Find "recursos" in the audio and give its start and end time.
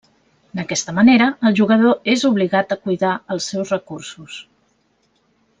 3.77-4.43